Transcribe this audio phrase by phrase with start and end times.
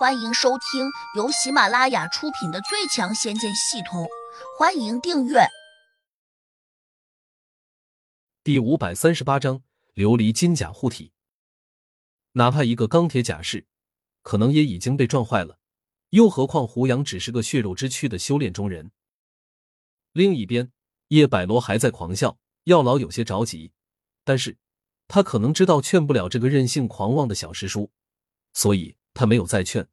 [0.00, 4.04] 欢迎收听由喜马拉雅出品的《最强仙剑系统》，
[4.58, 5.40] 欢迎订阅。
[8.42, 9.62] 第五百三十八章：
[9.94, 11.12] 琉璃金甲护体。
[12.32, 13.66] 哪怕一个钢铁甲士，
[14.22, 15.58] 可能也已经被撞坏了，
[16.08, 18.92] 又何况胡杨只是个血肉之躯的修炼中人。
[20.12, 20.72] 另一边，
[21.08, 23.72] 叶百罗还在狂笑，药老有些着急，
[24.24, 24.56] 但是
[25.08, 27.90] 他可能知道劝不了这个任性狂妄的小师叔，
[28.54, 28.96] 所以。
[29.12, 29.88] 他没有再劝，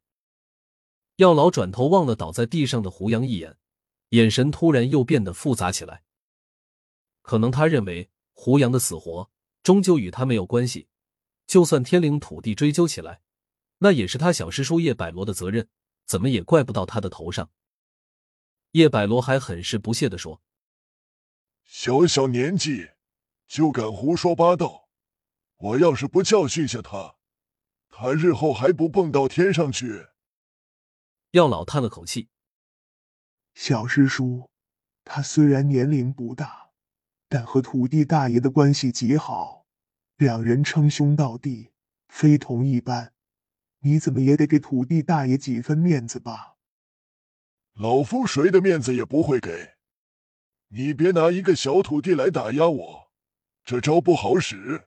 [1.16, 3.56] 药老转头望了倒在地上的胡杨一眼，
[4.10, 6.02] 眼神突然又变得复杂起来。
[7.22, 9.30] 可能他认为胡杨的死活
[9.62, 10.88] 终究与他没有关系，
[11.46, 13.20] 就算天灵土地追究起来，
[13.78, 15.68] 那也是他小师叔叶百罗的责任，
[16.06, 17.50] 怎么也怪不到他的头上。
[18.70, 20.40] 叶百罗还很是不屑的说
[21.64, 22.90] ：“小小年纪
[23.46, 24.88] 就敢胡说八道，
[25.56, 27.16] 我要是不教训下他。”
[28.00, 30.06] 他日后还不蹦到天上去？
[31.32, 32.28] 药老叹了口气
[33.54, 34.48] ：“小师叔，
[35.02, 36.70] 他虽然年龄不大，
[37.28, 39.66] 但和土地大爷的关系极好，
[40.16, 41.72] 两人称兄道弟，
[42.06, 43.12] 非同一般。
[43.80, 46.54] 你怎么也得给土地大爷几分面子吧？”
[47.74, 49.74] 老夫谁的面子也不会给。
[50.68, 53.10] 你别拿一个小土地来打压我，
[53.64, 54.86] 这招不好使。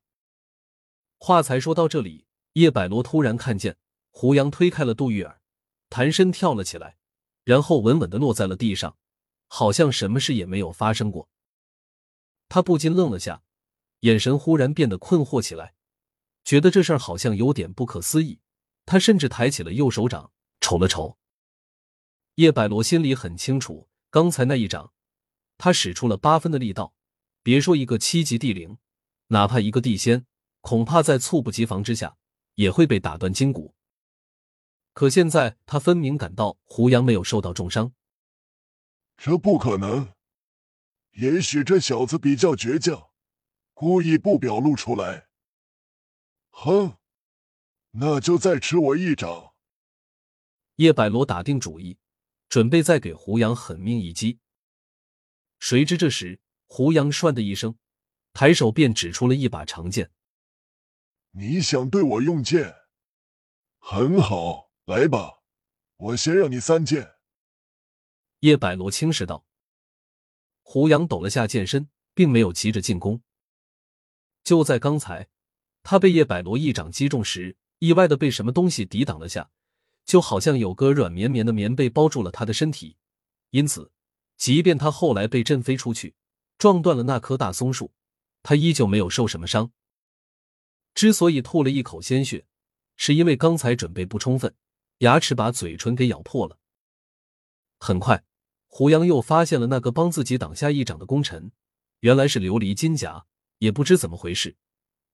[1.18, 2.26] 话才说到这里。
[2.54, 3.78] 叶百罗突然看见
[4.10, 5.42] 胡杨推开了杜玉儿，
[5.90, 6.98] 弹身跳了起来，
[7.44, 8.98] 然后稳稳的落在了地上，
[9.48, 11.30] 好像什么事也没有发生过。
[12.50, 13.44] 他不禁愣了下，
[14.02, 15.76] 眼神忽然变得困惑起来，
[16.44, 18.42] 觉得这事儿好像有点不可思议。
[18.86, 21.18] 他甚至抬起了右手掌，瞅了瞅。
[22.36, 24.92] 叶百罗心里很清楚，刚才那一掌，
[25.58, 26.94] 他使出了八分的力道，
[27.44, 28.78] 别说一个七级地灵，
[29.28, 30.26] 哪怕一个地仙，
[30.60, 32.18] 恐怕在猝不及防之下。
[32.56, 33.76] 也会被打断筋骨。
[34.94, 37.94] 可现在他分明感到胡杨没有受到重伤，
[39.18, 40.14] 这不可能。
[41.12, 43.10] 也许这小子比较倔强，
[43.74, 45.28] 故意不表露出来。
[46.50, 46.98] 哼，
[47.92, 49.54] 那就再吃我一掌。
[50.76, 51.98] 叶百罗打定主意，
[52.50, 54.40] 准备再给胡杨狠命一击。
[55.60, 57.78] 谁知这时胡杨唰的一声，
[58.34, 60.12] 抬手便指出了一把长剑。
[61.32, 62.76] 你想对我用剑？
[63.80, 65.40] 很好，来吧，
[65.96, 67.16] 我先让你三剑。
[68.42, 69.46] 叶百罗轻视道。
[70.62, 73.22] 胡杨抖了下剑身，并没有急着进攻。
[74.44, 75.30] 就在刚才，
[75.84, 79.52] 他被叶百罗一掌击中时，意外的被什么东西抵挡了下，
[80.04, 82.98] 就好像有个软绵绵的棉被包住了他的身体。
[83.52, 83.92] 因此，
[84.36, 86.16] 即便他后来被震飞出去，
[86.58, 87.94] 撞断了那棵大松树，
[88.44, 89.72] 他依旧没有受什么伤。
[90.94, 92.46] 之所以吐了一口鲜血，
[92.96, 94.54] 是因为刚才准备不充分，
[95.00, 96.58] 牙齿把嘴唇给咬破了。
[97.80, 98.24] 很快，
[98.68, 101.52] 胡杨又发现了那个帮自己挡下一掌的功臣，
[102.02, 103.26] 原来是琉璃金甲。
[103.60, 104.58] 也不知怎么回事，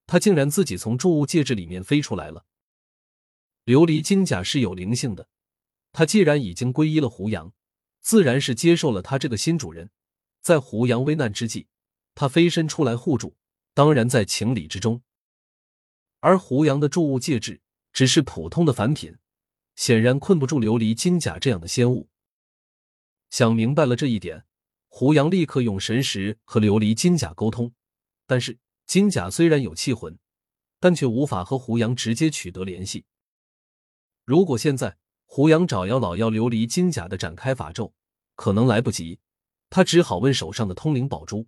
[0.05, 2.45] 他竟然自己从注物戒指里面飞出来了。
[3.65, 5.27] 琉璃金甲是有灵性的，
[5.91, 7.51] 他既然已经皈依了胡杨，
[7.99, 9.89] 自然是接受了他这个新主人。
[10.41, 11.67] 在胡杨危难之际，
[12.15, 13.35] 他飞身出来护住，
[13.73, 15.01] 当然在情理之中。
[16.19, 17.61] 而胡杨的注物戒指
[17.93, 19.17] 只是普通的凡品，
[19.75, 22.09] 显然困不住琉璃金甲这样的仙物。
[23.29, 24.45] 想明白了这一点，
[24.87, 27.73] 胡杨立刻用神识和琉璃金甲沟通。
[28.25, 30.17] 但是金甲虽然有气魂，
[30.79, 33.05] 但却无法和胡杨直接取得联系。
[34.25, 37.93] 如果现在胡杨找药老要琉璃金甲的展开法咒，
[38.35, 39.19] 可能来不及。
[39.69, 41.47] 他只好问手上的通灵宝珠。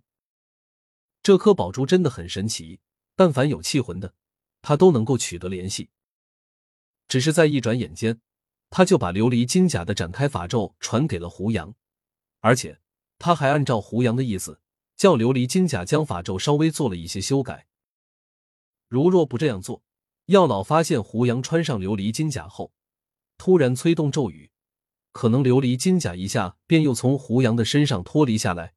[1.22, 2.80] 这颗宝珠真的很神奇，
[3.16, 4.14] 但凡有气魂的。
[4.62, 5.90] 他都能够取得联系，
[7.08, 8.20] 只是在一转眼间，
[8.68, 11.74] 他就把琉璃金甲的展开法咒传给了胡杨，
[12.40, 12.80] 而且
[13.18, 14.60] 他还按照胡杨的意思，
[14.96, 17.66] 叫琉璃金甲将法咒稍微做了一些修改。
[18.88, 19.82] 如若不这样做，
[20.26, 22.72] 药老发现胡杨穿上琉璃金甲后，
[23.38, 24.50] 突然催动咒语，
[25.12, 28.74] 可能琉璃金甲一下便又从胡杨的身上脱离下来，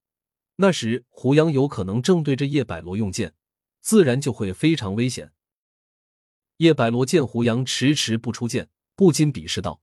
[0.55, 3.33] 那时胡杨有可能正对着叶百罗用剑，
[3.81, 5.31] 自然就会非常危险。
[6.57, 9.81] 叶百罗见胡杨迟迟不出剑，不禁鄙视道：“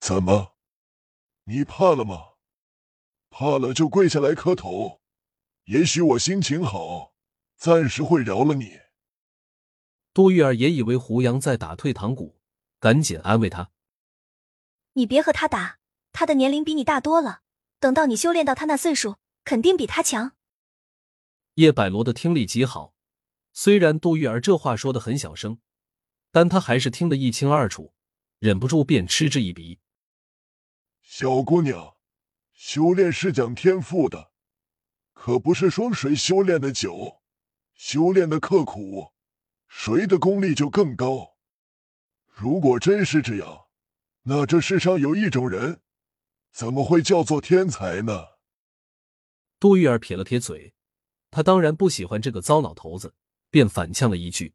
[0.00, 0.54] 怎么，
[1.44, 2.34] 你怕了吗？
[3.30, 5.00] 怕了就跪下来磕头，
[5.64, 7.14] 也许我心情好，
[7.56, 8.80] 暂时会饶了你。”
[10.14, 12.40] 杜玉儿也以为胡杨在打退堂鼓，
[12.78, 13.70] 赶紧安慰他
[14.94, 15.78] ：“你别和他打，
[16.12, 17.42] 他的年龄比你大多了，
[17.78, 20.32] 等到你修炼到他那岁数，肯定比他强。”
[21.54, 22.94] 叶百罗的听力极好。
[23.52, 25.58] 虽然杜玉儿这话说的很小声，
[26.30, 27.94] 但他还是听得一清二楚。
[28.38, 29.80] 忍不住便嗤之以鼻。
[31.02, 31.96] 小姑娘，
[32.54, 34.32] 修炼是讲天赋的，
[35.12, 37.20] 可不是说谁修炼的久，
[37.74, 39.12] 修炼的刻苦，
[39.68, 41.36] 谁的功力就更高。
[42.26, 43.66] 如果真是这样，
[44.22, 45.82] 那这世上有一种人，
[46.50, 48.24] 怎么会叫做天才呢？
[49.58, 50.72] 杜玉儿撇了撇嘴，
[51.30, 53.14] 她当然不喜欢这个糟老头子，
[53.50, 54.54] 便反呛了一句：“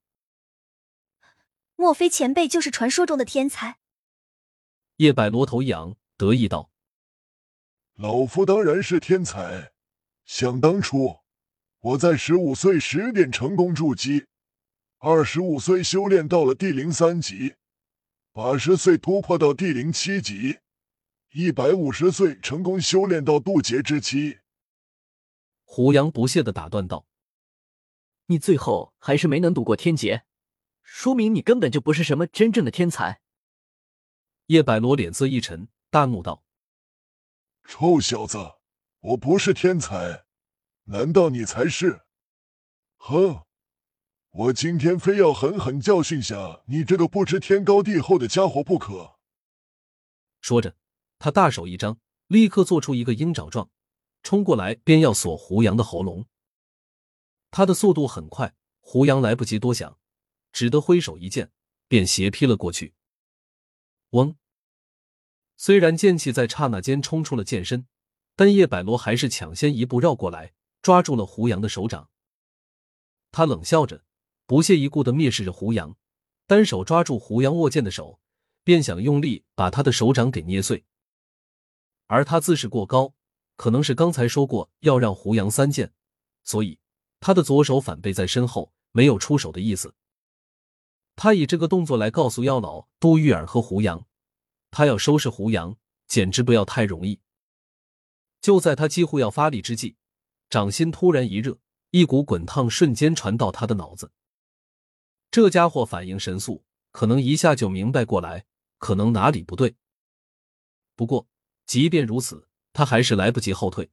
[1.75, 3.77] 莫非前辈就是传说中的天才？”
[4.97, 6.71] 叶百罗头一扬，得意道
[7.95, 9.74] ：“老夫当然是天才。
[10.24, 11.19] 想当初，
[11.80, 14.25] 我在十五岁时便成功筑基，
[14.97, 17.56] 二十五岁修炼到了第零三级，
[18.31, 20.59] 八十岁突破到第零七级，
[21.33, 24.39] 一百五十岁成功修炼到渡劫之期。”
[25.68, 27.06] 胡杨不屑的打断道
[28.27, 30.25] ：“你最后还是没能躲过天劫，
[30.81, 33.22] 说明你根本就不是什么真正的天才。”
[34.48, 36.44] 叶百罗脸色一沉，大怒道
[37.68, 38.38] ：“臭小子，
[39.00, 40.25] 我不是天才，
[40.86, 42.01] 难道你才是？
[42.98, 43.44] 哼！
[44.31, 49.16] 我今天非要狠狠教训下你这个不知天高地厚的家伙不可！”
[50.42, 50.75] 说着，
[51.18, 51.98] 他大手一张，
[52.28, 53.69] 立刻做出一个鹰爪状，
[54.21, 56.28] 冲过来便要锁胡杨的喉咙。
[57.56, 59.98] 他的速度很快，胡杨来不及多想，
[60.52, 61.54] 只得挥手一剑，
[61.88, 62.96] 便斜劈了过去。
[64.10, 64.36] 嗡！
[65.56, 67.88] 虽然剑气在刹那间冲出了剑身，
[68.36, 72.10] 但叶百罗还是抢先一步绕过来，抓住了胡杨的手掌。
[73.31, 74.04] 他冷笑着，
[74.46, 75.96] 不屑一顾的蔑视着胡杨，
[76.48, 78.19] 单手抓住胡杨握剑的手，
[78.66, 80.84] 便想用力把他的手掌给捏碎。
[82.07, 83.13] 而他自视过高，
[83.56, 85.94] 可能是刚才说过要让胡杨三剑，
[86.44, 86.80] 所以
[87.19, 89.95] 他的左手反背在身后，没有出手的意思。
[91.15, 94.06] 他以这个动作来告诉妖老杜玉儿和胡杨，
[94.69, 95.77] 他要收拾胡杨，
[96.07, 97.19] 简直不要太容易。
[98.41, 99.95] 就在他几乎要发力之际，
[100.50, 101.57] 掌心突然一热，
[101.91, 104.11] 一股滚烫瞬间传到他的脑子。
[105.31, 108.45] 这家伙反应神速，可能一下就明白过来，
[108.77, 109.75] 可能哪里不对。
[110.95, 111.27] 不过，
[111.65, 113.89] 即便如此，他还是来不及后退，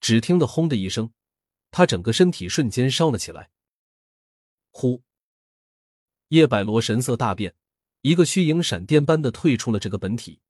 [0.00, 1.12] 只听得“轰”的一声，
[1.70, 3.50] 他整个身体瞬间烧了起来。
[4.70, 5.02] 呼！
[6.28, 7.54] 叶百罗神色大变，
[8.02, 10.40] 一个虚影闪电般的退出了这个本体，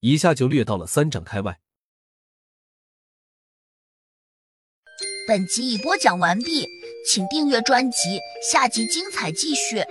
[0.00, 1.60] 一下就掠到了三丈开外。
[5.26, 6.68] 本集已播讲完毕，
[7.06, 8.20] 请订阅专辑，
[8.52, 9.82] 下集精彩继续。